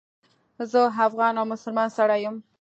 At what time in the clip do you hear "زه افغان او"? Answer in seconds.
0.71-1.45